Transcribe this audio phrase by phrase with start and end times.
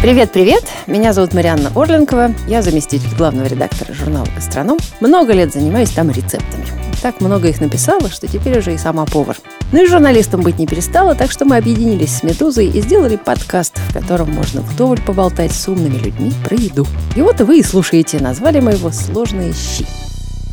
[0.00, 0.62] Привет-привет!
[0.86, 2.32] Меня зовут Марианна Орленкова.
[2.46, 4.78] Я заместитель главного редактора журнала «Гастроном».
[5.00, 6.64] Много лет занимаюсь там рецептами.
[7.02, 9.36] Так много их написала, что теперь уже и сама повар.
[9.72, 13.76] Ну и журналистом быть не перестала, так что мы объединились с «Медузой» и сделали подкаст,
[13.88, 16.86] в котором можно вдоволь поболтать с умными людьми про еду.
[17.16, 18.20] И вот вы и слушаете.
[18.20, 19.84] Назвали мы его «Сложные щи».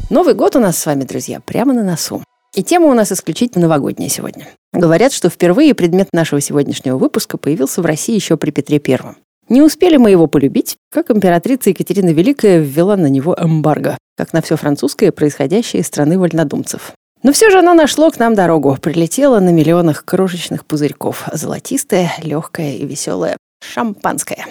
[0.10, 2.24] Новый год у нас с вами, друзья, прямо на носу.
[2.56, 4.48] И тема у нас исключительно новогодняя сегодня.
[4.74, 9.18] Говорят, что впервые предмет нашего сегодняшнего выпуска появился в России еще при Петре Первом.
[9.48, 14.42] Не успели мы его полюбить, как императрица Екатерина Великая ввела на него эмбарго, как на
[14.42, 16.94] все французское, происходящее из страны вольнодумцев.
[17.22, 22.76] Но все же оно нашло к нам дорогу, прилетело на миллионах крошечных пузырьков, золотистое, легкое
[22.76, 24.46] и веселое шампанское.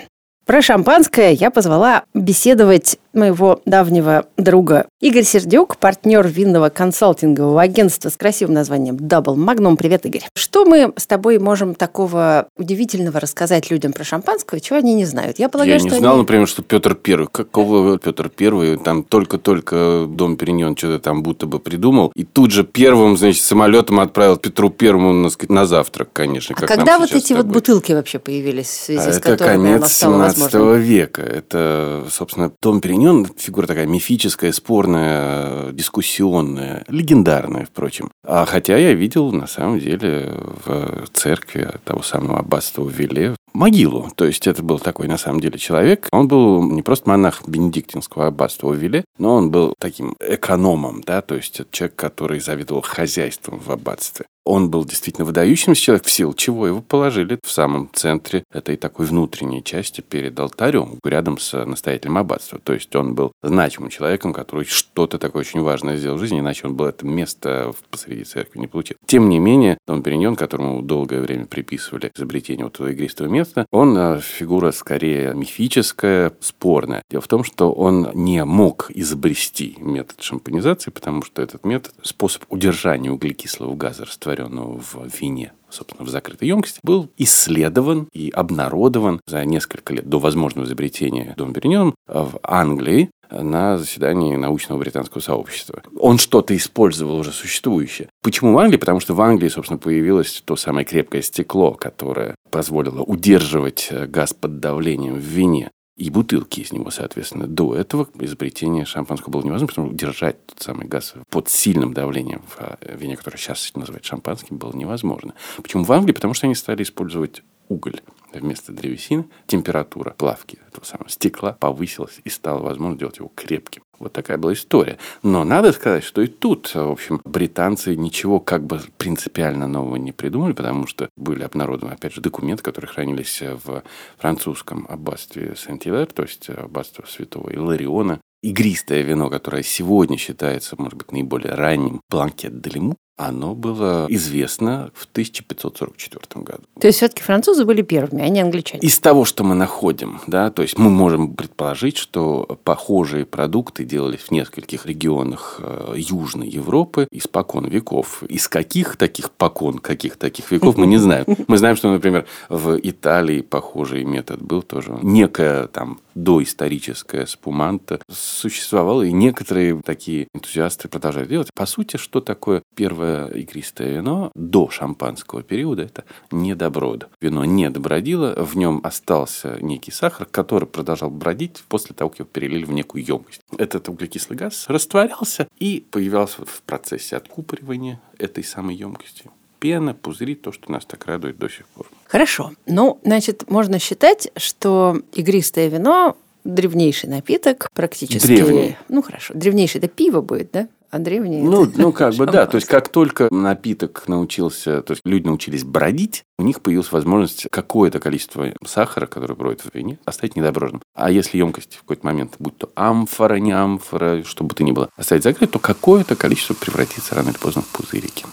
[0.46, 8.16] Про шампанское я позвала беседовать моего давнего друга Игорь Сердюк, партнер винного консалтингового агентства с
[8.16, 9.76] красивым названием Double Magnum.
[9.76, 10.22] Привет, Игорь.
[10.34, 15.38] Что мы с тобой можем такого удивительного рассказать людям про шампанское, чего они не знают?
[15.38, 16.22] Я полагаю, я не что знал, они...
[16.22, 17.28] например, что Петр Первый.
[17.30, 18.78] Какого Петр Первый?
[18.78, 22.10] Там только-только Дом Периньон что-то там будто бы придумал.
[22.14, 26.56] И тут же первым, значит, самолетом отправил Петру Первому на, на завтрак, конечно.
[26.58, 30.54] А когда вот эти вот бутылки вообще появились, в связи а с это конец 17
[30.78, 31.20] века.
[31.20, 38.10] Это, собственно, Дом Периньон Данион фигура такая мифическая, спорная, дискуссионная, легендарная, впрочем.
[38.26, 40.32] А хотя я видел, на самом деле,
[40.64, 44.10] в церкви того самого аббатства в Вилле могилу.
[44.14, 46.08] То есть это был такой, на самом деле, человек.
[46.12, 51.34] Он был не просто монах бенедиктинского аббатства Вилле, но он был таким экономом, да, то
[51.34, 54.26] есть человек, который завидовал хозяйством в аббатстве.
[54.44, 59.06] Он был действительно выдающимся человеком, в силу чего его положили в самом центре этой такой
[59.06, 62.60] внутренней части перед алтарем, рядом с настоятелем аббатства.
[62.62, 66.66] То есть он был значимым человеком, который что-то такое очень важное сделал в жизни, иначе
[66.66, 68.96] он бы это место посреди церкви не получил.
[69.06, 73.96] Тем не менее, Дон Периньон, которому долгое время приписывали изобретение вот этого игристого места, он
[73.96, 77.02] э, фигура скорее мифическая, спорная.
[77.10, 82.44] Дело в том, что он не мог изобрести метод шампанизации, потому что этот метод– способ
[82.48, 89.44] удержания углекислого газа растворенного в вине, собственно, в закрытой емкости, был исследован и обнародован за
[89.44, 95.82] несколько лет до возможного изобретения Дом Периньоном в Англии на заседании научного британского сообщества.
[95.98, 98.08] Он что-то использовал уже существующее.
[98.22, 98.78] Почему в Англии?
[98.78, 104.60] Потому что в Англии, собственно, появилось то самое крепкое стекло, которое позволило удерживать газ под
[104.60, 107.46] давлением в вине и бутылки из него, соответственно.
[107.46, 112.42] До этого изобретение шампанского было невозможно, потому что держать тот самый газ под сильным давлением
[112.48, 115.34] в э, вине, которое сейчас называют шампанским, было невозможно.
[115.62, 116.12] Почему в Англии?
[116.12, 118.00] Потому что они стали использовать уголь
[118.40, 119.26] вместо древесины.
[119.46, 123.82] Температура плавки этого самого стекла повысилась и стало возможно делать его крепким.
[123.98, 124.98] Вот такая была история.
[125.22, 130.12] Но надо сказать, что и тут, в общем, британцы ничего как бы принципиально нового не
[130.12, 133.82] придумали, потому что были обнародованы, опять же, документы, которые хранились в
[134.18, 141.12] французском аббатстве Сент-Илер, то есть аббатство святого Илариона, игристое вино, которое сегодня считается, может быть,
[141.12, 142.70] наиболее ранним, бланкет де
[143.16, 146.64] оно было известно в 1544 году.
[146.80, 148.82] То есть все-таки французы были первыми, а не англичане?
[148.82, 154.20] Из того, что мы находим, да, то есть мы можем предположить, что похожие продукты делались
[154.20, 158.24] в нескольких регионах э, Южной Европы испокон веков.
[158.24, 161.24] Из каких таких покон, каких таких веков, мы не знаем.
[161.46, 164.98] Мы знаем, что, например, в Италии похожий метод был тоже.
[165.02, 171.50] Некая там доисторическая спуманта существовала, и некоторые такие энтузиасты продолжают делать.
[171.54, 175.82] По сути, что такое первое игристое вино до шампанского периода?
[175.82, 177.08] Это недоброд.
[177.20, 182.28] Вино не добродило, в нем остался некий сахар, который продолжал бродить после того, как его
[182.32, 183.40] перелили в некую емкость.
[183.56, 189.30] Этот углекислый газ растворялся и появлялся в процессе откупоривания этой самой емкости
[189.64, 191.86] пена, пузыри, то, что нас так радует до сих пор.
[192.06, 192.52] Хорошо.
[192.66, 198.26] Ну, значит, можно считать, что игристое вино древнейший напиток практически.
[198.26, 198.76] Древний.
[198.90, 199.32] Ну, хорошо.
[199.32, 200.68] Древнейший это пиво будет, да?
[200.90, 201.80] А древний ну, это...
[201.80, 202.44] ну, как бы, да.
[202.44, 207.46] То есть, как только напиток научился, то есть, люди научились бродить, у них появилась возможность
[207.50, 210.82] какое-то количество сахара, которое бродит в вине, оставить недоброжным.
[210.94, 214.72] А если емкость в какой-то момент, будь то амфора, не амфора, что бы то ни
[214.72, 218.26] было, оставить закрытой, то какое-то количество превратится рано или поздно в пузырики.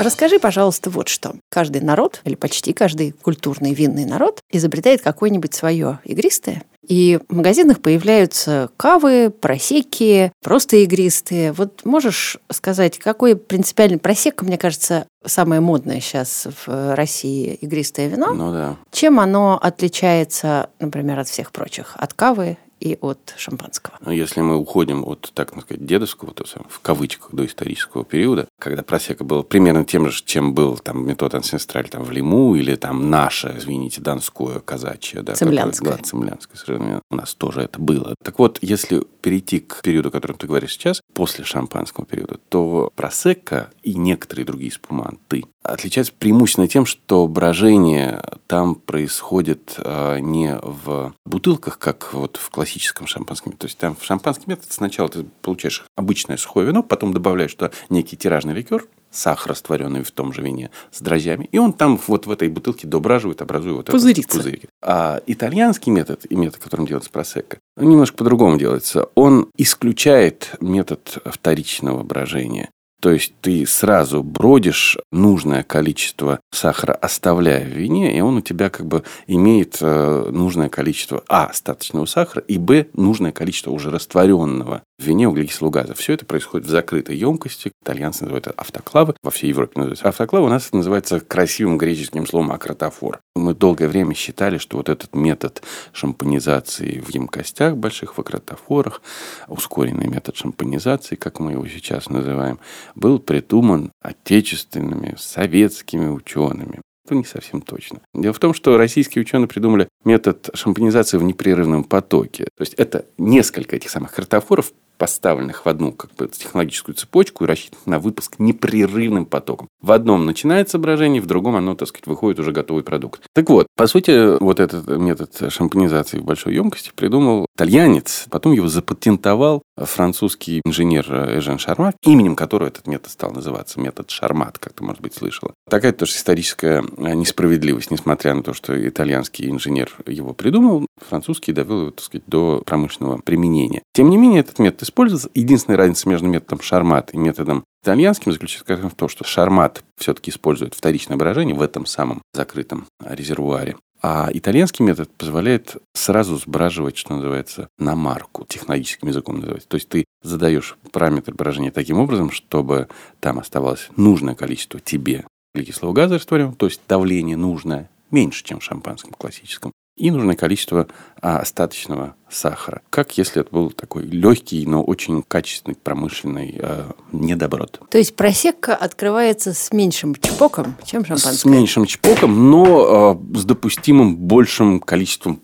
[0.00, 1.34] Расскажи, пожалуйста, вот что.
[1.50, 6.62] Каждый народ, или почти каждый культурный винный народ, изобретает какое-нибудь свое игристое.
[6.86, 11.52] И в магазинах появляются кавы, просеки, просто игристые.
[11.52, 18.32] Вот можешь сказать, какой принципиальный просека, мне кажется, самое модное сейчас в России игристое вино?
[18.32, 18.76] Ну да.
[18.90, 21.94] Чем оно отличается, например, от всех прочих?
[21.96, 24.10] От кавы и от шампанского.
[24.10, 29.22] Если мы уходим от, так сказать, дедовского, то в кавычках, до исторического периода, когда просека
[29.22, 33.54] был примерно тем же, чем был там метод ансестраль там в Лиму или там наше,
[33.56, 35.22] извините, донское, казачье.
[35.22, 35.96] Да, цемлянское.
[35.96, 37.02] Да, цемлянское, совершенно.
[37.10, 38.14] У нас тоже это было.
[38.22, 42.90] Так вот, если перейти к периоду, о котором ты говоришь сейчас, после шампанского периода, то
[42.96, 51.14] просека и некоторые другие спуманты отличаются преимущественно тем, что брожение там происходит э, не в
[51.26, 53.52] бутылках, как вот в классическом шампанском.
[53.52, 57.72] То есть там в шампанском методе сначала ты получаешь обычное сухое вино, потом добавляешь туда
[57.88, 61.48] некий тиражный ликер, сахар, растворенный в том же вине, с дрожжами.
[61.50, 64.70] И он там вот в этой бутылке дображивает, образуя вот этот пузырик.
[64.82, 69.08] А итальянский метод и метод, которым делается просека, немножко по-другому делается.
[69.14, 72.70] Он исключает метод вторичного брожения.
[73.00, 78.68] То есть ты сразу бродишь нужное количество сахара, оставляя в вине, и он у тебя
[78.68, 81.46] как бы имеет э, нужное количество а.
[81.46, 82.86] остаточного сахара и б.
[82.92, 85.94] нужное количество уже растворенного в вине углекислого газа.
[85.94, 87.72] Все это происходит в закрытой емкости.
[87.82, 89.14] Итальянцы называют это автоклавы.
[89.22, 90.46] Во всей Европе называется автоклавы.
[90.46, 93.20] У нас это называется красивым греческим словом акротофор.
[93.40, 99.00] Мы долгое время считали, что вот этот метод шампанизации в емкостях больших, в акротофорах,
[99.48, 102.58] ускоренный метод шампанизации, как мы его сейчас называем,
[102.94, 106.82] был придуман отечественными советскими учеными.
[107.06, 108.00] Это не совсем точно.
[108.12, 112.44] Дело в том, что российские ученые придумали метод шампанизации в непрерывном потоке.
[112.44, 117.46] То есть это несколько этих самых картофоров поставленных в одну как бы, технологическую цепочку и
[117.46, 119.66] рассчитанных на выпуск непрерывным потоком.
[119.80, 123.22] В одном начинается брожение, в другом оно, так сказать, выходит уже готовый продукт.
[123.34, 128.68] Так вот, по сути, вот этот метод шампанизации в большой емкости придумал итальянец, потом его
[128.68, 131.06] запатентовал французский инженер
[131.38, 135.52] Эжен Шармат, именем которого этот метод стал называться, метод Шармат, как ты, может быть, слышала.
[135.68, 141.90] Такая тоже историческая несправедливость, несмотря на то, что итальянский инженер его придумал, французский довел его,
[141.90, 143.82] так сказать, до промышленного применения.
[143.92, 145.30] Тем не менее, этот метод использовался.
[145.34, 150.74] Единственная разница между методом Шармат и методом итальянским заключается в том, что Шармат все-таки использует
[150.74, 153.76] вторичное брожение в этом самом закрытом резервуаре.
[154.02, 159.68] А итальянский метод позволяет сразу сбраживать, что называется, на марку, технологическим языком называется.
[159.68, 162.88] То есть ты задаешь параметр брожения таким образом, чтобы
[163.20, 165.24] там оставалось нужное количество тебе
[165.54, 170.88] углекислого газа растворенного, то есть давление нужное меньше, чем в шампанском классическом и нужное количество
[171.20, 172.80] а, остаточного сахара.
[172.88, 177.80] Как если это был такой легкий, но очень качественный промышленный а, недоброт.
[177.90, 181.36] То есть просекка открывается с меньшим чпоком, чем шампанское?
[181.36, 182.64] С меньшим чпоком, но
[183.12, 185.40] а, с допустимым большим количеством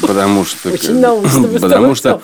[0.00, 0.70] Потому что...
[1.60, 2.20] Потому что...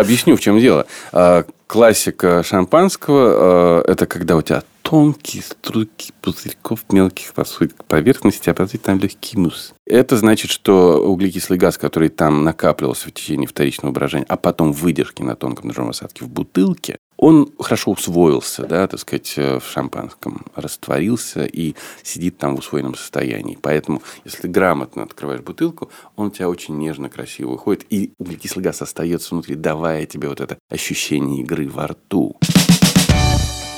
[0.00, 0.86] Объясню, в чем дело.
[1.12, 8.54] А, классика шампанского– это когда у тебя тонкие струйки пузырьков мелких подходят к поверхности, а
[8.54, 9.74] потом там легкий мусс.
[9.84, 15.20] Это значит, что углекислый газ, который там накапливался в течение вторичного брожения, а потом выдержки
[15.20, 20.46] на тонком ножовом осадке в бутылке, он хорошо усвоился, да, так сказать, э, в шампанском,
[20.54, 23.58] растворился и сидит там в усвоенном состоянии.
[23.60, 28.80] Поэтому, если грамотно открываешь бутылку, он у тебя очень нежно, красиво выходит, и углекислый газ
[28.80, 32.38] остается внутри, давая тебе вот это ощущение игры во рту.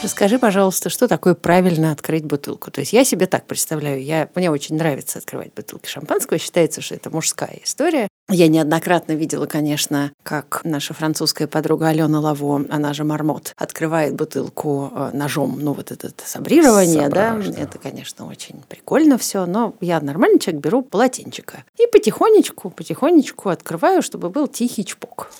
[0.02, 2.70] Расскажи, пожалуйста, что такое правильно открыть бутылку?
[2.70, 4.02] То есть я себе так представляю.
[4.02, 6.38] Я, мне очень нравится открывать бутылки шампанского.
[6.38, 8.08] Считается, что это мужская история.
[8.30, 14.90] Я неоднократно видела, конечно, как наша французская подруга Алена Лаво, она же Мармот, открывает бутылку
[14.94, 15.58] э, ножом.
[15.60, 17.52] Ну, вот это сабрирование, Сабраж, да?
[17.52, 19.44] да, это, конечно, очень прикольно все.
[19.44, 21.64] Но я нормальный человек, беру полотенчика.
[21.78, 25.30] И потихонечку, потихонечку открываю, чтобы был тихий чпок.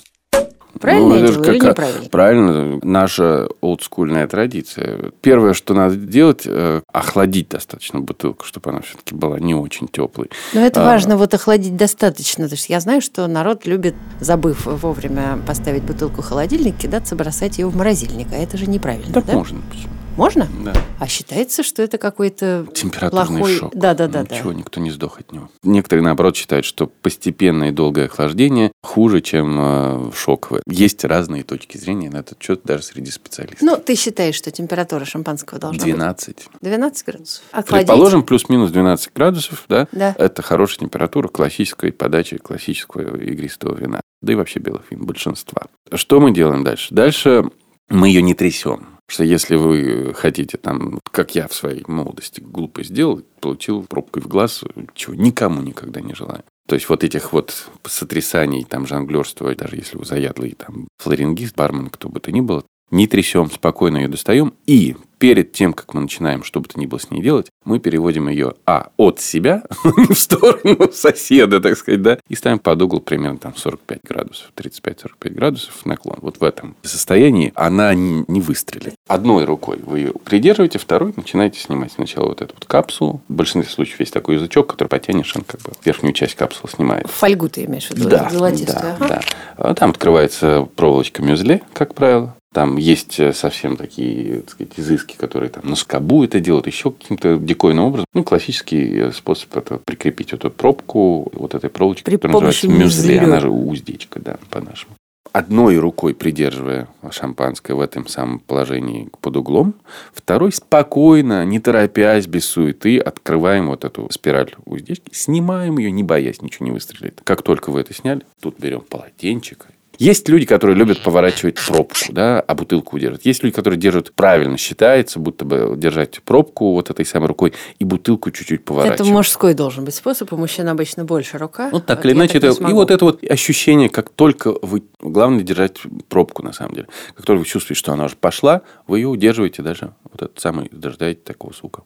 [0.80, 2.08] Правильно ну, я делаю или неправильно?
[2.08, 2.80] Правильно.
[2.82, 5.12] Наша олдскульная традиция.
[5.20, 10.30] Первое, что надо делать, э, охладить достаточно бутылку, чтобы она все-таки была не очень теплой.
[10.54, 12.48] Но это а, важно, вот охладить достаточно.
[12.48, 17.58] То есть я знаю, что народ любит, забыв вовремя поставить бутылку в холодильник, кидаться, бросать
[17.58, 18.28] ее в морозильник.
[18.32, 19.34] А это же неправильно, так да?
[19.34, 19.60] можно.
[19.70, 19.99] Почему?
[20.20, 20.46] Можно?
[20.62, 20.74] Да.
[20.98, 23.56] А считается, что это какой-то Температурный плохой...
[23.56, 23.74] шок.
[23.74, 24.20] Да, да, да.
[24.20, 24.58] Ничего, да.
[24.58, 25.48] никто не сдох от него.
[25.62, 30.60] Некоторые, наоборот, считают, что постепенное и долгое охлаждение хуже, чем э, шоковое.
[30.68, 33.62] Есть разные точки зрения на этот счет даже среди специалистов.
[33.62, 36.36] Ну, ты считаешь, что температура шампанского должна 12.
[36.36, 36.48] быть?
[36.60, 37.42] 12 градусов.
[37.52, 37.86] Охладить.
[37.86, 39.88] Предположим, плюс-минус 12 градусов, да?
[39.90, 40.14] Да.
[40.18, 44.02] Это хорошая температура классической подачи классического игристого вина.
[44.20, 45.62] Да и вообще белых вин, большинства.
[45.94, 46.94] Что мы делаем дальше?
[46.94, 47.44] Дальше
[47.88, 48.99] мы ее не трясем.
[49.10, 54.28] Что если вы хотите там, как я в своей молодости глупо сделал, получил пробкой в
[54.28, 54.62] глаз,
[54.94, 56.44] чего никому никогда не желаю.
[56.68, 61.90] То есть вот этих вот сотрясаний, там, жонглерства, даже если вы заядлый там флорингист, бармен,
[61.90, 64.54] кто бы то ни было, не трясем, спокойно ее достаем.
[64.66, 67.78] И перед тем, как мы начинаем что бы то ни было с ней делать, мы
[67.78, 73.00] переводим ее, а, от себя в сторону соседа, так сказать, да, и ставим под угол
[73.00, 76.18] примерно там 45 градусов, 35-45 градусов наклон.
[76.22, 78.94] Вот в этом состоянии она не, выстрелит.
[79.06, 83.20] Одной рукой вы ее придерживаете, второй начинаете снимать сначала вот эту вот капсулу.
[83.28, 87.06] В большинстве случаев есть такой язычок, который потянешь, он как бы верхнюю часть капсулы снимает.
[87.08, 88.08] Фольгу ты имеешь в виду?
[88.08, 89.08] Да, да, ага.
[89.08, 89.20] да.
[89.58, 92.34] А там открывается проволочка мюзле, как правило.
[92.52, 96.90] Там есть э, совсем такие, так сказать, изыски, которые там на скобу это делают, еще
[96.90, 98.06] каким-то дикойным образом.
[98.12, 102.68] Ну, классический э, способ это прикрепить вот эту пробку вот этой проволочкой, При которая называется
[102.68, 104.94] мюзле, она же уздечка, да, по-нашему.
[105.32, 109.74] Одной рукой придерживая шампанское в этом самом положении под углом,
[110.12, 116.42] второй спокойно, не торопясь, без суеты, открываем вот эту спираль уздечки, снимаем ее, не боясь,
[116.42, 117.20] ничего не выстрелит.
[117.22, 119.68] Как только вы это сняли, тут берем полотенчик
[120.00, 123.26] есть люди, которые любят поворачивать пробку, да, а бутылку удерживать.
[123.26, 127.84] Есть люди, которые держат правильно, считается, будто бы держать пробку вот этой самой рукой и
[127.84, 129.00] бутылку чуть-чуть поворачивать.
[129.00, 131.68] Это мужской должен быть способ, у мужчин обычно больше рука.
[131.70, 132.38] Ну, так вот или иначе.
[132.38, 134.82] Это, и вот это вот ощущение, как только вы...
[135.00, 135.78] Главное держать
[136.08, 136.88] пробку, на самом деле.
[137.14, 139.92] Как только вы чувствуете, что она уже пошла, вы ее удерживаете даже.
[140.04, 141.82] Вот этот самый, дожидаете такого звука.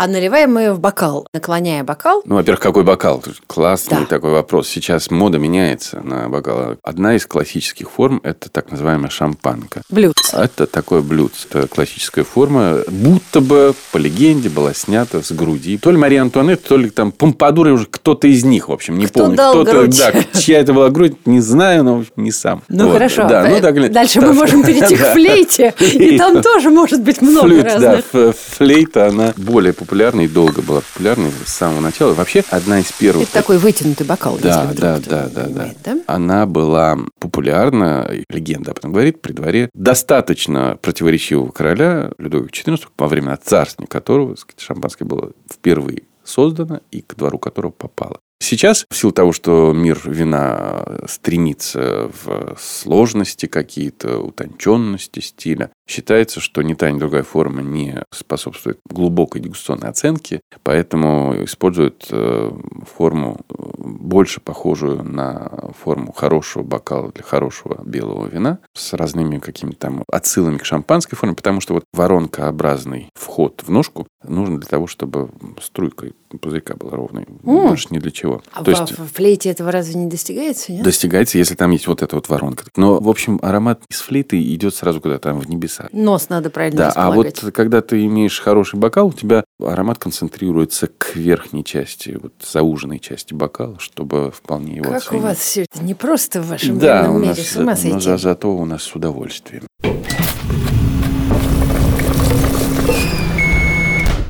[0.00, 2.22] А наливаем мы в бокал, наклоняя бокал.
[2.24, 3.20] Ну, во-первых, какой бокал?
[3.48, 4.06] Классный да.
[4.06, 4.68] такой вопрос.
[4.68, 6.76] Сейчас мода меняется на бокал.
[6.84, 9.82] Одна из классических форм– это так называемая шампанка.
[9.90, 10.36] Блюдце.
[10.36, 11.48] Это такое блюдце.
[11.50, 12.78] Это классическая форма.
[12.86, 15.78] Будто бы, по легенде, была снята с груди.
[15.78, 19.06] То ли Мария Антуанетта, то ли там Помпадур, уже кто-то из них, в общем, не
[19.06, 19.36] Кто помню.
[19.36, 19.98] Дал Кто-то, грудь?
[19.98, 22.62] да, чья это была грудь, не знаю, но не сам.
[22.68, 22.92] Ну, вот.
[22.92, 23.26] хорошо.
[23.26, 25.74] Да, ну, так, Дальше мы можем перейти к флейте.
[25.80, 28.04] И там тоже может быть много разных.
[28.12, 29.87] Да, флейта, она более популярна
[30.24, 32.14] и долго была популярна с самого начала.
[32.14, 33.24] Вообще, одна из первых...
[33.24, 35.74] Это такой вытянутый бокал, да, если да, да, да, да.
[35.84, 35.98] да?
[36.06, 43.08] Она была популярна, легенда об этом говорит, при дворе достаточно противоречивого короля Людовика XIV, во
[43.08, 48.18] время царствования которого сказать, шампанское было впервые создано и к двору которого попало.
[48.40, 56.62] Сейчас, в силу того, что мир вина стремится в сложности какие-то, утонченности стиля, считается, что
[56.62, 62.50] ни та, ни другая форма не способствует глубокой дегустационной оценке, поэтому используют э,
[62.96, 69.78] форму э, больше похожую на форму хорошего бокала для хорошего белого вина с разными какими-то
[69.78, 74.86] там отсылами к шампанской форме, потому что вот воронкообразный вход в ножку нужно для того,
[74.86, 75.30] чтобы
[75.62, 76.08] струйка
[76.40, 77.24] пузырька была ровной.
[77.44, 77.68] М.
[77.68, 78.42] Больше ни для чего.
[78.52, 80.72] А То в, есть в флейте этого разве не достигается?
[80.72, 80.84] Нет?
[80.84, 82.64] достигается, если там есть вот эта вот воронка.
[82.76, 85.77] Но, в общем, аромат из флейты идет сразу куда-то там в небеса.
[85.92, 90.88] Нос надо правильно Да, а вот когда ты имеешь хороший бокал, у тебя аромат концентрируется
[90.98, 95.22] к верхней части, вот зауженной части бокала, чтобы вполне его Как у оценить.
[95.22, 97.76] вас все это не просто в вашем да, винном у мире, нас, с ума но
[97.76, 98.00] сойти.
[98.00, 99.64] за- зато у нас с удовольствием.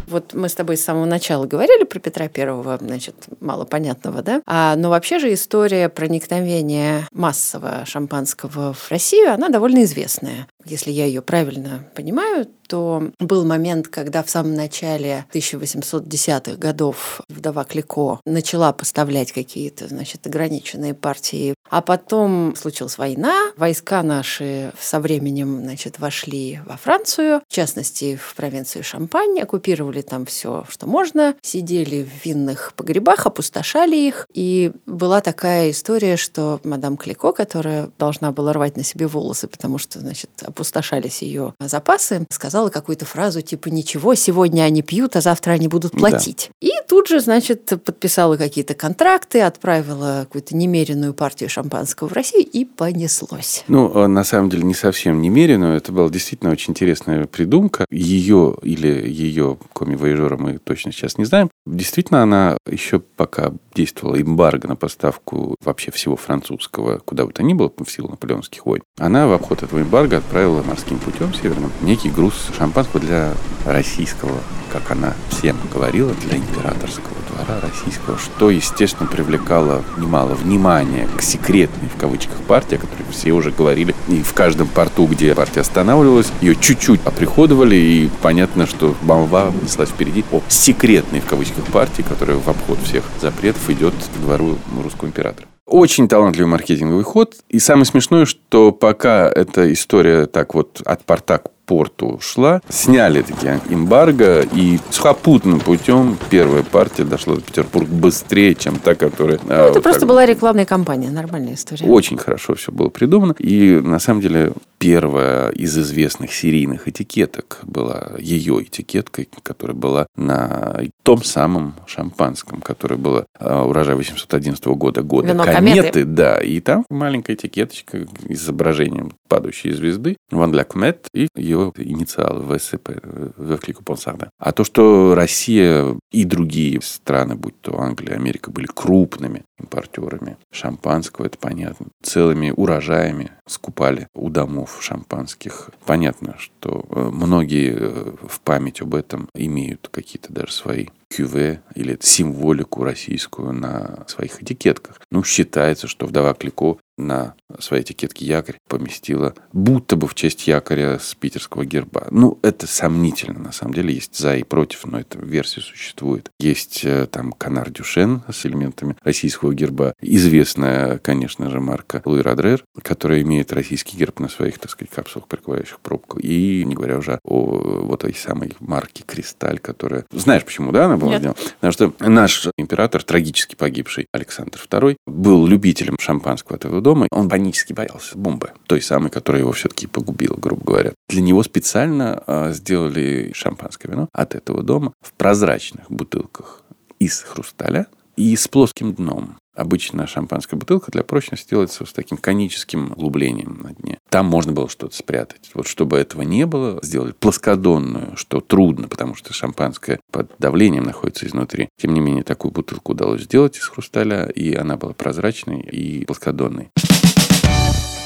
[0.08, 4.42] Вот мы с тобой с самого начала говорили про Петра Первого, значит, мало понятного, да?
[4.46, 10.46] А, но вообще же история проникновения массового шампанского в Россию, она довольно известная.
[10.64, 17.64] Если я ее правильно понимаю, то был момент, когда в самом начале 1810-х годов вдова
[17.64, 21.54] Клико начала поставлять какие-то, значит, ограниченные партии.
[21.70, 28.34] А потом случилась война, войска наши со временем, значит, вошли во Францию, в частности, в
[28.34, 34.26] провинцию Шампань, оккупировали там все, что можно, сидели в винных погребах, опустошали их.
[34.32, 39.78] И была такая история, что мадам Клико, которая должна была рвать на себе волосы, потому
[39.78, 45.52] что, значит, опустошались ее запасы, сказала какую-то фразу типа «Ничего, сегодня они пьют, а завтра
[45.52, 45.98] они будут Да.
[45.98, 46.50] платить».
[46.60, 52.64] И тут же, значит, подписала какие-то контракты, отправила какую-то немеренную партию шампанского в Россию и
[52.64, 53.64] понеслось.
[53.68, 55.76] Ну, э, на самом деле, не совсем немерено.
[55.76, 57.84] Это была действительно очень интересная придумка.
[57.90, 61.50] Ее или ее коми-вояжера мы точно сейчас не знаем.
[61.66, 67.54] Действительно, она еще пока действовала эмбарго на поставку вообще всего французского, куда бы то ни
[67.54, 68.82] было, в силу наполеонских войн.
[68.98, 74.38] Она в обход этого эмбарго отправила морским путем северным некий груз шампанского для российского,
[74.72, 81.88] как она всем говорила, для императорского двора российского, что, естественно, привлекало немало внимания к секретной,
[81.88, 83.94] в кавычках, партии, о которой все уже говорили.
[84.08, 89.90] И в каждом порту, где партия останавливалась, ее чуть-чуть оприходовали, и понятно, что молва неслась
[89.90, 95.08] впереди о секретной, в кавычках, партии, которая в обход всех запретов идет к двору русского
[95.08, 95.46] императора.
[95.66, 97.34] Очень талантливый маркетинговый ход.
[97.50, 103.20] И самое смешное, что пока эта история так вот от порта к порту шла, сняли
[103.22, 109.38] такие эмбарго, и сухопутным путем первая партия дошла до Петербурга быстрее, чем та, которая...
[109.46, 111.86] Ну, это просто была рекламная кампания, нормальная история.
[111.86, 113.34] Очень хорошо все было придумано.
[113.38, 120.80] И на самом деле первая из известных серийных этикеток была ее этикеткой, которая была на
[121.02, 126.04] том самом шампанском, которое было а, урожай 811 года, года Вино кометы, кометы.
[126.04, 132.58] да, и там маленькая этикеточка с изображением падающей звезды, Ван для Комет и ее инициалы
[132.58, 132.90] ВСП,
[133.36, 134.30] Вевклику Понсарда.
[134.38, 141.26] А то, что Россия и другие страны, будь то Англия, Америка, были крупными импортерами шампанского,
[141.26, 145.70] это понятно, целыми урожаями скупали у домов шампанских.
[145.84, 151.98] Понятно, что э, многие э, в память об этом имеют какие-то даже свои кюве или
[152.00, 155.00] символику российскую на своих этикетках.
[155.10, 160.98] Ну, считается, что вдова Клико на своей этикетке якорь поместила будто бы в честь якоря
[160.98, 162.06] с питерского герба.
[162.10, 163.38] Ну, это сомнительно.
[163.38, 166.30] На самом деле есть за и против, но эта версия существует.
[166.38, 169.94] Есть э, там Канар Дюшен с элементами российского герба.
[170.00, 175.28] Известная, конечно же, марка Луи Родрер, которая имеет российский герб на своих, так сказать, капсулах,
[175.28, 176.18] прикрывающих пробку.
[176.18, 180.04] И не говоря уже о вот этой самой марке Кристаль, которая...
[180.12, 181.20] Знаешь, почему, да, она была Нет.
[181.20, 181.38] сделана?
[181.60, 187.06] Потому что наш император, трагически погибший Александр II, был любителем шампанского этого дома.
[187.10, 190.92] Он панически боялся бомбы, той самой, которая его все-таки погубила, грубо говоря.
[191.10, 196.62] Для него специально а, сделали шампанское вино от этого дома в прозрачных бутылках
[196.98, 197.86] из хрусталя
[198.18, 199.36] и с плоским дном.
[199.54, 203.98] Обычно шампанская бутылка для прочности делается с таким коническим углублением на дне.
[204.08, 205.50] Там можно было что-то спрятать.
[205.54, 211.26] Вот чтобы этого не было, сделали плоскодонную, что трудно, потому что шампанское под давлением находится
[211.26, 211.68] изнутри.
[211.80, 216.70] Тем не менее, такую бутылку удалось сделать из хрусталя, и она была прозрачной и плоскодонной.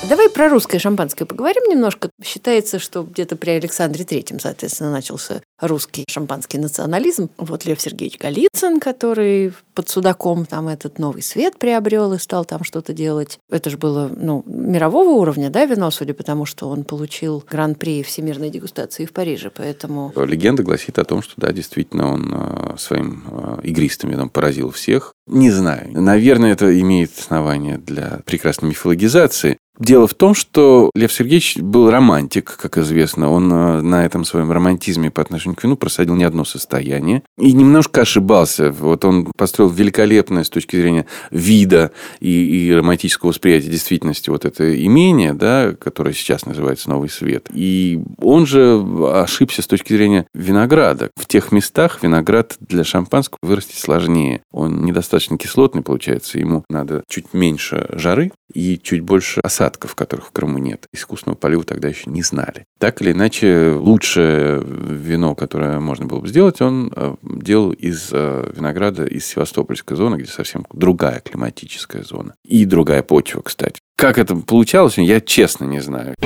[0.08, 2.10] Давай про русское шампанское поговорим немножко.
[2.24, 7.30] Считается, что где-то при Александре Третьем, соответственно, начался русский шампанский национализм.
[7.38, 12.64] Вот Лев Сергеевич Голицын, который под Судаком там этот новый свет приобрел и стал там
[12.64, 13.38] что-то делать.
[13.48, 18.02] Это же было ну, мирового уровня, да, вино, судя по тому, что он получил гран-при
[18.02, 19.52] всемирной дегустации в Париже.
[19.54, 24.72] Поэтому Легенда гласит о том, что да, действительно он э, своим э, игристым вином поразил
[24.72, 25.14] всех.
[25.28, 25.88] Не знаю.
[25.92, 29.58] Наверное, это имеет основание для прекрасной мифологизации.
[29.78, 33.30] Дело в том, что Лев Сергеевич был романтик, как известно.
[33.30, 37.22] Он э, на этом своем романтизме по отношению к вину просадил не одно состояние.
[37.38, 38.70] И немножко ошибался.
[38.70, 44.84] Вот он построил великолепное с точки зрения вида и, и романтического восприятия действительности вот это
[44.84, 47.48] имение, да, которое сейчас называется «Новый свет».
[47.54, 51.10] И он же ошибся с точки зрения винограда.
[51.16, 54.42] В тех местах виноград для шампанского вырастить сложнее.
[54.52, 56.38] Он недостаточно кислотный, получается.
[56.38, 60.86] Ему надо чуть меньше жары и чуть больше осадков, которых в Крыму нет.
[60.92, 62.66] Искусственного полива тогда еще не знали.
[62.78, 68.52] Так или иначе, лучшее вино, которое можно было бы сделать, он э, делал из э,
[68.54, 72.34] винограда из Севастопольской зоны, где совсем другая климатическая зона.
[72.44, 73.80] И другая почва, кстати.
[73.96, 76.16] Как это получалось, я честно не знаю.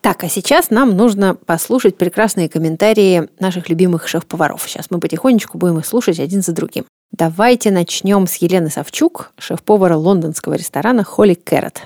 [0.00, 4.62] Так, а сейчас нам нужно послушать прекрасные комментарии наших любимых шеф-поваров.
[4.66, 6.84] Сейчас мы потихонечку будем их слушать один за другим.
[7.16, 11.80] Давайте начнем с Елены Савчук, шеф-повара лондонского ресторана Холли Кэррот.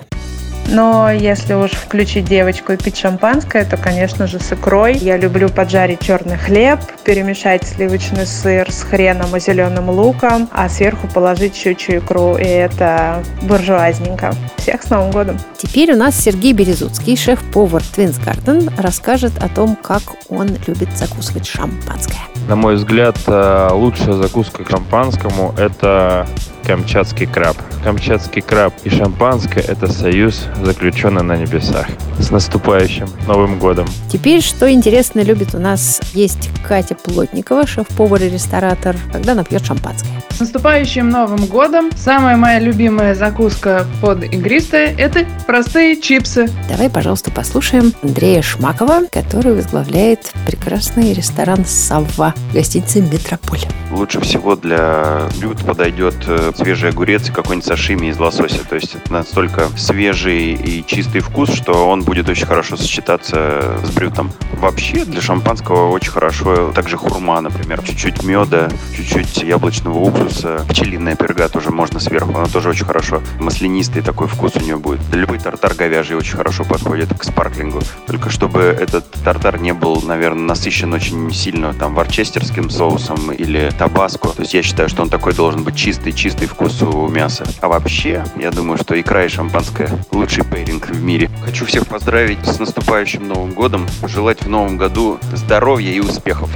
[0.71, 4.95] Но если уж включить девочку и пить шампанское, то, конечно же, с икрой.
[4.97, 11.07] Я люблю поджарить черный хлеб, перемешать сливочный сыр с хреном и зеленым луком, а сверху
[11.07, 12.37] положить щучью икру.
[12.37, 14.33] И это буржуазненько.
[14.57, 15.37] Всех с Новым годом!
[15.57, 21.47] Теперь у нас Сергей Березуцкий, шеф-повар Twins Garden, расскажет о том, как он любит закусывать
[21.47, 22.19] шампанское.
[22.47, 26.27] На мой взгляд, э, лучшая закуска к шампанскому– это
[26.69, 27.57] камчатский краб.
[27.83, 31.87] Камчатский краб и шампанское– это союз, заключенный на небесах.
[32.19, 33.87] С наступающим Новым годом!
[34.11, 39.65] Теперь, что интересно, любит у нас есть Катя Плотникова, шеф-повар и ресторатор, когда она пьет
[39.65, 40.11] шампанское.
[40.29, 41.89] С наступающим Новым годом!
[41.97, 46.51] Самая моя любимая закуска под игристое– это простые чипсы.
[46.69, 53.61] Давай, пожалуйста, послушаем Андрея Шмакова, который возглавляет прекрасный ресторан «Савва» в гостинице «Метрополь».
[53.91, 58.59] Лучше всего для блюд подойдет э, свежий огурец и какой-нибудь сашими из лосося.
[58.67, 63.91] То есть это настолько свежий и чистый вкус, что он будет очень хорошо сочетаться с
[63.91, 64.31] блюдом.
[64.53, 67.81] Вообще для шампанского очень хорошо также хурма, например.
[67.81, 70.65] Чуть-чуть меда, чуть-чуть яблочного уксуса.
[70.69, 72.37] Пчелиная перга тоже можно сверху.
[72.37, 73.21] Она тоже очень хорошо.
[73.39, 74.99] Маслянистый такой вкус у нее будет.
[75.13, 77.79] Любой тартар говяжий очень хорошо подходит к спарклингу.
[78.05, 84.27] Только чтобы этот тартар не был, наверное, насыщен очень сильно там ворчестерским соусом или табаско.
[84.29, 87.45] То есть я считаю, что он такой должен быть чистый, чистый вкус у мяса.
[87.61, 91.29] А вообще, я думаю, что икра и шампанское лучший пейринг в мире.
[91.43, 93.87] Хочу всех поздравить с наступающим Новым годом.
[94.01, 96.49] Пожелать в Новом году здоровья и успехов.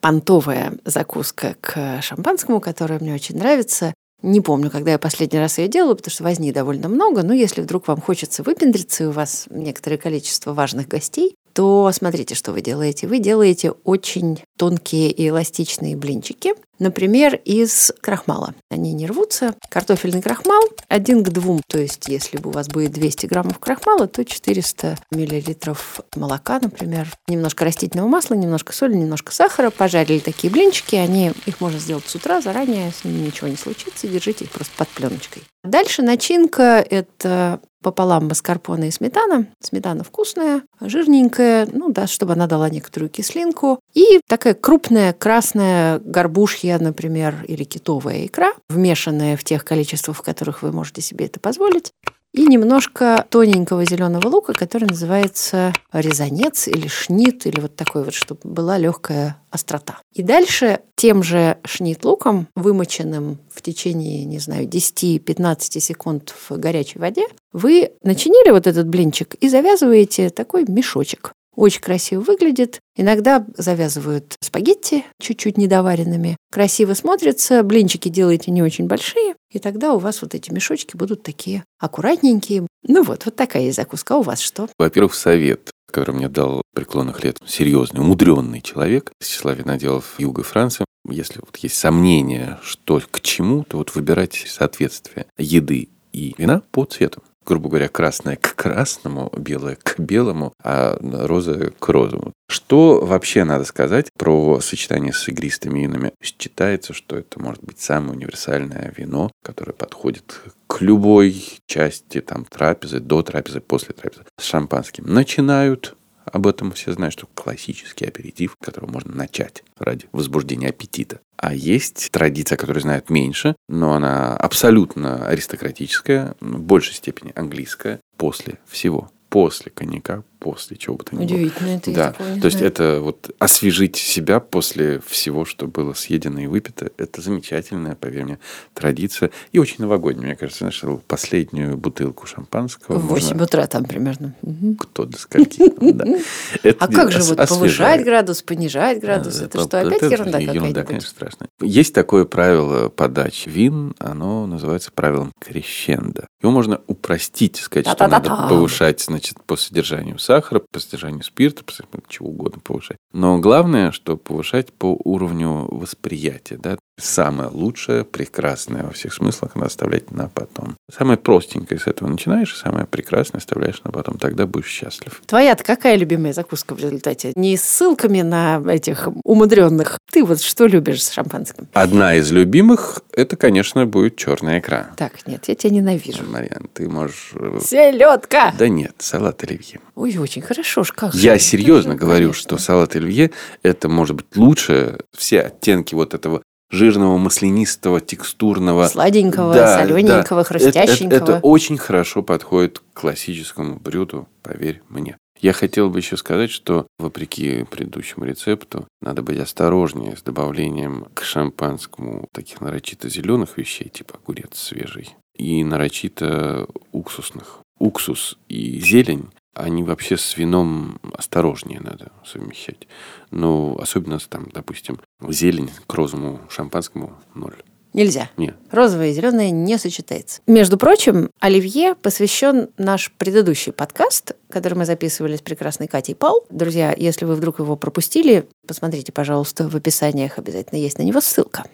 [0.00, 3.94] Понтовая закуска к шампанскому, которая мне очень нравится.
[4.22, 7.22] Не помню, когда я последний раз ее делала, потому что возни довольно много.
[7.22, 12.36] Но если вдруг вам хочется выпендриться, и у вас некоторое количество важных гостей, то смотрите,
[12.36, 13.08] что вы делаете.
[13.08, 18.54] Вы делаете очень тонкие и эластичные блинчики, например, из крахмала.
[18.70, 19.56] Они не рвутся.
[19.68, 24.06] Картофельный крахмал один к двум, то есть если бы у вас будет 200 граммов крахмала,
[24.06, 29.70] то 400 миллилитров молока, например, немножко растительного масла, немножко соли, немножко сахара.
[29.70, 34.06] Пожарили такие блинчики, они, их можно сделать с утра заранее, с ними ничего не случится,
[34.06, 35.42] держите их просто под пленочкой.
[35.64, 39.46] Дальше начинка– это пополам маскарпоне и сметана.
[39.60, 43.80] Сметана вкусная, жирненькая, ну да, чтобы она дала некоторую кислинку.
[43.94, 50.62] И такая крупная красная горбушья, например, или китовая икра, вмешанная в тех количествах, в которых
[50.62, 51.92] вы можете себе это позволить
[52.32, 58.40] и немножко тоненького зеленого лука, который называется резанец или шнит, или вот такой вот, чтобы
[58.44, 60.00] была легкая острота.
[60.12, 67.26] И дальше тем же шнит-луком, вымоченным в течение, не знаю, 10-15 секунд в горячей воде,
[67.52, 71.32] вы начинили вот этот блинчик и завязываете такой мешочек.
[71.58, 72.78] Очень красиво выглядит.
[72.94, 76.36] Иногда завязывают спагетти чуть-чуть недоваренными.
[76.52, 77.64] Красиво смотрится.
[77.64, 79.34] Блинчики делаете не очень большие.
[79.50, 82.68] И тогда у вас вот эти мешочки будут такие аккуратненькие.
[82.86, 84.14] Ну вот, вот такая есть закуска.
[84.14, 84.68] А у вас что?
[84.78, 90.84] Во-первых, совет который мне дал преклонных лет серьезный, умудренный человек из числа виноделов юга Франции.
[91.08, 96.84] Если вот есть сомнения, что к чему, то вот выбирать соответствие еды и вина по
[96.84, 102.34] цвету грубо говоря, красное к красному, белое к белому, а розовое к розовому.
[102.50, 106.12] Что вообще надо сказать про сочетание с игристыми винами?
[106.22, 113.00] Считается, что это может быть самое универсальное вино, которое подходит к любой части там, трапезы,
[113.00, 114.24] до трапезы, после трапезы.
[114.38, 115.96] С шампанским начинают
[116.28, 121.20] об этом все знают, что классический аперитив, которого можно начать ради возбуждения аппетита.
[121.36, 128.58] А есть традиция, которую знают меньше, но она абсолютно аристократическая, в большей степени английская, после
[128.66, 131.26] всего после коньяка, после чего бы то ни было.
[131.26, 132.12] Удивительно, это да.
[132.12, 137.94] То есть это вот освежить себя после всего, что было съедено и выпито, это замечательная,
[137.94, 138.38] поверь мне,
[138.74, 139.30] традиция.
[139.52, 142.98] И очень новогодняя, мне кажется, знаешь, последнюю бутылку шампанского.
[142.98, 143.44] В 8 можно...
[143.44, 144.34] утра там примерно.
[144.78, 145.62] Кто до скольки.
[146.78, 149.40] А как же вот повышать градус, понижать градус?
[149.40, 150.54] Это что, опять ерунда какая-нибудь?
[150.54, 151.48] Ерунда, конечно, страшная.
[151.60, 156.26] Есть такое правило подачи вин, оно называется правилом крещенда.
[156.42, 161.72] Его можно упростить, сказать, что надо повышать, значит, по содержанию сахара, по содержанию спирта, по
[162.06, 162.98] чего угодно повышать.
[163.12, 169.66] Но главное, что повышать по уровню восприятия, да, самое лучшее, прекрасное во всех смыслах надо
[169.66, 170.76] оставлять на потом.
[170.94, 174.18] Самое простенькое с этого начинаешь, и самое прекрасное оставляешь на потом.
[174.18, 175.22] Тогда будешь счастлив.
[175.26, 177.32] Твоя-то какая любимая закуска в результате?
[177.36, 179.98] Не с ссылками на этих умудренных.
[180.10, 181.68] Ты вот что любишь с шампанским?
[181.72, 184.90] Одна из любимых, это, конечно, будет черная икра.
[184.96, 186.24] Так, нет, я тебя ненавижу.
[186.24, 187.32] Мариан, ты можешь...
[187.34, 188.54] Э, Селедка!
[188.58, 189.80] Да нет, салат оливье.
[189.94, 190.84] Ой, очень хорошо.
[190.94, 191.40] Как я же?
[191.40, 192.42] серьезно говорю, конечно.
[192.42, 193.30] что салат оливье,
[193.62, 198.88] это может быть лучше все оттенки вот этого жирного, маслянистого, текстурного.
[198.88, 200.44] Сладенького, да, солененького, да.
[200.44, 201.16] хрустященького.
[201.16, 205.16] Это, это, это очень хорошо подходит к классическому блюду, поверь мне.
[205.40, 211.22] Я хотел бы еще сказать, что, вопреки предыдущему рецепту, надо быть осторожнее с добавлением к
[211.22, 217.60] шампанскому таких нарочито зеленых вещей, типа огурец свежий, и нарочито уксусных.
[217.78, 222.86] Уксус и зелень они вообще с вином осторожнее надо совмещать.
[223.30, 227.56] Но особенно там, допустим, зелень к розовому шампанскому ноль.
[227.94, 228.30] Нельзя.
[228.36, 228.54] Нет.
[228.70, 230.40] Розовое и зеленое не сочетается.
[230.46, 236.44] Между прочим, Оливье посвящен наш предыдущий подкаст, который мы записывали с прекрасной Катей Пал.
[236.50, 241.64] Друзья, если вы вдруг его пропустили, посмотрите, пожалуйста, в описаниях обязательно есть на него ссылка.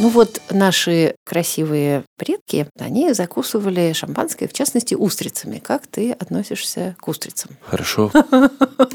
[0.00, 5.58] Ну вот наши красивые предки, они закусывали шампанское, в частности, устрицами.
[5.58, 7.50] Как ты относишься к устрицам?
[7.66, 8.10] Хорошо.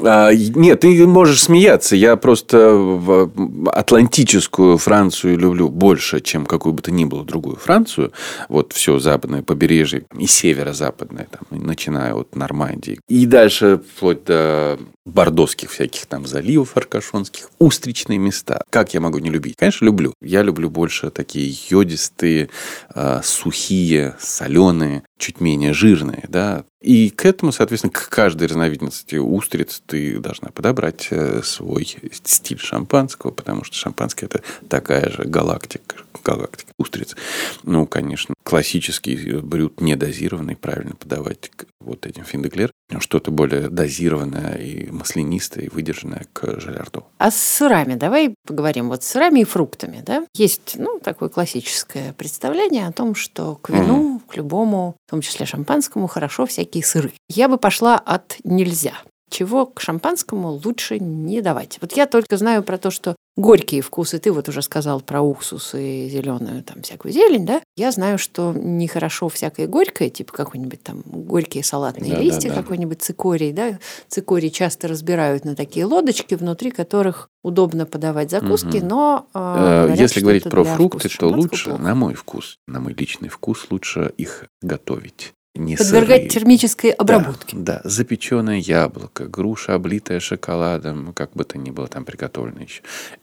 [0.06, 1.94] А, нет, ты можешь смеяться.
[1.94, 3.28] Я просто
[3.66, 8.12] Атлантическую Францию люблю больше, чем какую бы то ни было другую Францию.
[8.48, 12.98] Вот все западное побережье и северо-западное, там, начиная от Нормандии.
[13.08, 18.62] И дальше вплоть до бордоских всяких там заливов аркашонских, устричные места.
[18.70, 19.56] Как я могу не любить?
[19.56, 20.14] Конечно, люблю.
[20.22, 22.50] Я люблю больше такие йодистые,
[22.94, 26.64] э, сухие, соленые, чуть менее жирные, да.
[26.80, 33.30] И к этому, соответственно, к каждой разновидности устриц ты должна подобрать э, свой стиль шампанского,
[33.30, 37.16] потому что шампанское– это такая же галактика, галактика устриц.
[37.62, 41.50] Ну, конечно, классический брют недозированный, правильно подавать
[41.80, 47.06] вот этим финдеклер, что-то более дозированное и маслянистое, и выдержанное к желярду.
[47.18, 48.88] А с сырами давай поговорим.
[48.88, 50.26] Вот с сырами и фруктами, да?
[50.34, 54.30] Есть, ну, такое классическое представление о том, что к вину, mm.
[54.30, 57.12] к любому, в том числе шампанскому, хорошо всякие сыры.
[57.28, 58.94] Я бы пошла от нельзя
[59.30, 61.78] чего к шампанскому лучше не давать.
[61.80, 65.74] Вот я только знаю про то, что горькие вкусы, ты вот уже сказал про уксус
[65.74, 67.60] и зеленую там всякую зелень, да?
[67.76, 72.62] Я знаю, что нехорошо всякое горькое, типа какой-нибудь там горькие салатные да, листья, да, да.
[72.62, 73.78] какой-нибудь цикорий, да?
[74.08, 78.86] Цикорий часто разбирают на такие лодочки, внутри которых удобно подавать закуски, угу.
[78.86, 79.26] но...
[79.34, 81.82] Э, э говорят, Если говорить про фрукты, то лучше, плохо.
[81.82, 86.28] на мой вкус, на мой личный вкус, лучше их готовить не Подвергать сырые.
[86.28, 87.56] термической обработке.
[87.56, 92.82] Да, да, запеченное яблоко, груша, облитая шоколадом, как бы то ни было там приготовлено еще,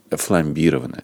[0.10, 1.04] фламбированное.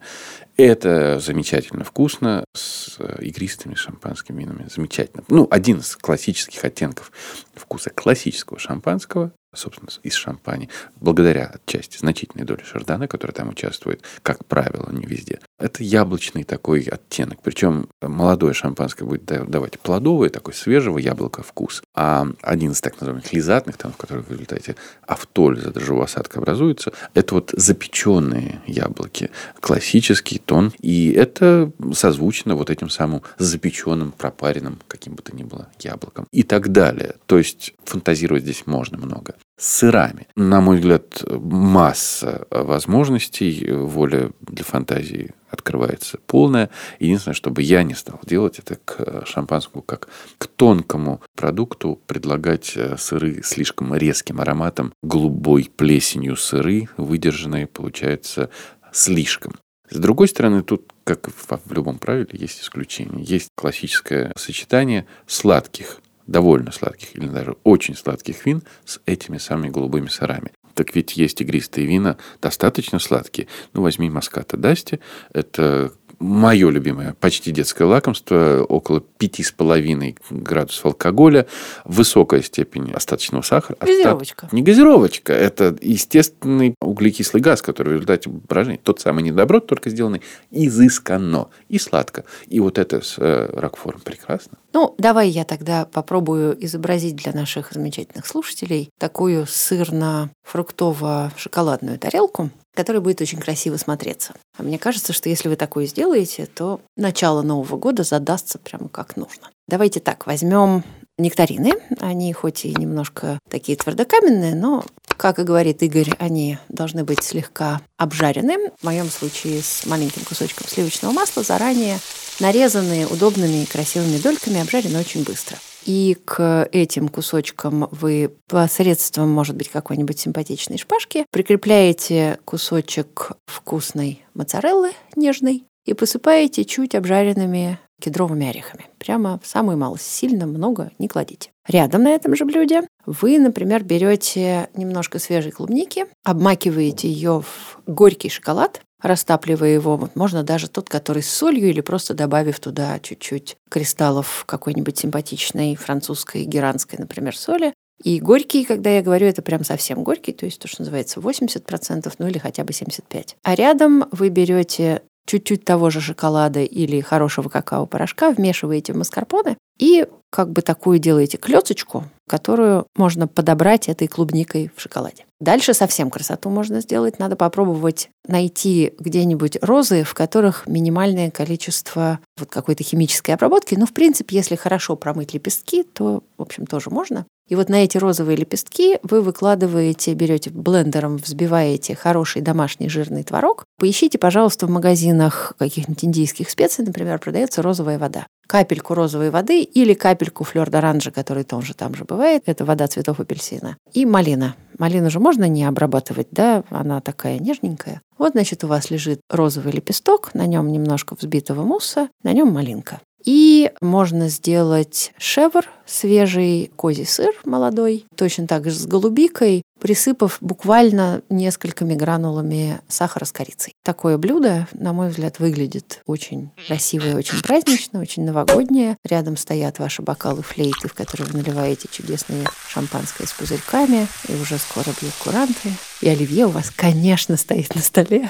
[0.56, 4.68] Это замечательно вкусно с э, игристыми шампанскими винами.
[4.74, 5.24] Замечательно.
[5.28, 7.12] Ну, один из классических оттенков
[7.56, 14.46] вкуса классического шампанского собственно, из шампани, благодаря отчасти значительной доли шардана, которая там участвует, как
[14.46, 15.40] правило, не везде.
[15.60, 17.40] Это яблочный такой оттенок.
[17.42, 21.82] Причем молодое шампанское будет давать плодовый, такой свежего яблока вкус.
[21.96, 26.94] А один из так называемых лизатных, там, в которых в результате автолиза дрожжевого осадка образуется,
[27.16, 29.32] это вот запеченные яблоки.
[29.60, 30.74] Классический тон.
[30.80, 36.28] И это созвучно вот этим самым запеченным, пропаренным, каким бы то ни было, яблоком.
[36.32, 37.16] И так далее.
[37.26, 40.28] То есть фантазировать здесь можно много сырами.
[40.36, 46.70] На мой взгляд, масса возможностей, воля для фантазии открывается полная.
[47.00, 52.98] Единственное, чтобы я не стал делать, это к шампанскому как к тонкому продукту предлагать э,
[52.98, 58.50] сыры слишком резким ароматом, голубой плесенью сыры, выдержанные, получается,
[58.92, 59.56] слишком.
[59.90, 63.24] С другой стороны, тут, как в любом правиле, есть исключение.
[63.24, 70.08] Есть классическое сочетание сладких довольно сладких или даже очень сладких вин с этими самыми голубыми
[70.08, 70.52] сырами.
[70.74, 73.48] Так ведь есть игристые вина достаточно сладкие.
[73.74, 75.00] Ну, возьми Маската Дасти.
[75.34, 81.48] Это мое любимое, почти детское лакомство, около 5,5 градусов алкоголя,
[81.86, 83.78] высокая степень остаточного сахара.
[83.80, 84.48] Газировочка.
[84.48, 84.54] Остат...
[84.54, 90.22] Не газировочка, это естественный углекислый газ, который в результате брожения, тот самый недоброт, только сделанный
[90.52, 92.26] изысканно и сладко.
[92.48, 94.58] И вот это с э, ракфором прекрасно.
[94.74, 103.20] Ну, давай я тогда попробую изобразить для наших замечательных слушателей такую сырно-фруктово-шоколадную тарелку который будет
[103.22, 104.34] очень красиво смотреться.
[104.56, 109.18] А мне кажется, что если вы такое сделаете, то начало Нового года задастся прямо как
[109.18, 109.50] нужно.
[109.68, 110.84] Давайте так, возьмем
[111.18, 111.74] нектарины.
[112.00, 117.82] Они хоть и немножко такие твердокаменные, но, как и говорит Игорь, они должны быть слегка
[117.98, 118.70] обжарены.
[118.80, 121.98] В моем случае с маленьким кусочком сливочного масла, заранее
[122.40, 125.58] нарезанные удобными и красивыми дольками, обжарены очень быстро.
[125.88, 134.92] И к этим кусочкам вы посредством, может быть, какой-нибудь симпатичной шпажки прикрепляете кусочек вкусной моцареллы
[135.16, 138.86] нежной и посыпаете чуть обжаренными кедровыми орехами.
[139.00, 140.06] Прямо в самую малость.
[140.06, 141.52] Сильно много не кладите.
[141.68, 148.30] Рядом на этом же блюде вы, например, берете немножко свежей клубники, обмакиваете ее в горький
[148.30, 149.98] шоколад, растапливая его.
[149.98, 155.76] Вот можно даже тот, который с солью, или просто добавив туда чуть-чуть кристаллов какой-нибудь симпатичной
[155.76, 157.74] французской, геранской, например, соли.
[158.04, 162.14] И горький, когда я говорю, это прям совсем горький, то есть то, что называется 80%,
[162.20, 163.36] ну или хотя бы 75%.
[163.44, 170.08] А рядом вы берете чуть-чуть того же шоколада или хорошего какао-порошка, вмешиваете в маскарпоне и
[170.30, 175.26] как бы такую делаете клеточку, которую можно подобрать этой клубникой в шоколаде.
[175.40, 177.20] Дальше совсем красоту можно сделать.
[177.20, 183.76] Надо попробовать найти где-нибудь розы, в которых минимальное количество вот какой-то химической обработки.
[183.76, 187.26] Но, в принципе, если хорошо промыть лепестки, то, в общем, тоже можно.
[187.48, 193.64] И вот на эти розовые лепестки вы выкладываете, берете блендером, взбиваете хороший домашний жирный творог.
[193.80, 198.28] Поищите, пожалуйста, в магазинах каких-нибудь индийских специй, например, продается розовая вода.
[198.48, 202.17] Капельку розовой воды или капельку флёр-д'оранжа, который тоже там же бывает.
[202.26, 203.78] Это вода цветов апельсина.
[203.94, 204.56] И малина.
[204.78, 206.64] Малину же можно не обрабатывать, да?
[206.70, 208.02] Она такая нежненькая.
[208.18, 213.02] Вот, значит, у вас лежит розовый лепесток, на нем немножко взбитого мусса, на нем малинка.
[213.24, 221.22] И можно сделать шевр, свежий козий сыр молодой, точно так же с голубикой, присыпав буквально
[221.30, 223.74] несколькими гранулами сахара с корицей.
[223.84, 228.98] Такое блюдо, на мой взгляд, выглядит очень красиво и очень празднично, очень новогоднее.
[229.04, 234.58] Рядом стоят ваши бокалы флейты, в которые вы наливаете чудесные шампанское с пузырьками, и уже
[234.58, 235.72] скоро бьют куранты.
[236.02, 238.30] И оливье у вас, конечно, стоит на столе.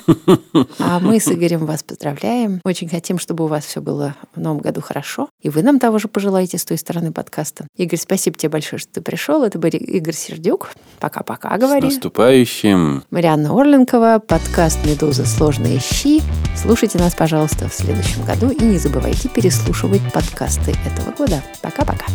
[0.80, 2.62] А мы с Игорем вас поздравляем.
[2.64, 5.30] Очень хотим, чтобы у вас все было в новом году хорошо.
[5.42, 7.68] И вы нам того же пожелаете с той стороны подкаста.
[7.76, 9.44] Игорь, спасибо тебе большое, что ты пришел.
[9.44, 10.72] Это был Игорь Сердюк.
[11.00, 11.90] Пока-пока, говори.
[11.90, 13.04] С наступающим.
[13.12, 15.26] Марианна Орленкова, подкаст «Медуза.
[15.26, 16.22] Сложные щи».
[16.56, 18.50] Слушайте нас, пожалуйста, в следующем году.
[18.50, 21.42] И не забывайте переслушивать подкасты этого года.
[21.62, 22.06] Пока-пока.